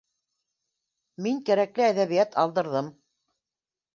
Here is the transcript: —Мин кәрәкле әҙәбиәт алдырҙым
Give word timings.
—Мин 1.25 1.37
кәрәкле 1.51 1.85
әҙәбиәт 1.89 2.33
алдырҙым 2.45 2.91